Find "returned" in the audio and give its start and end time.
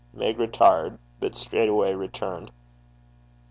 1.93-2.49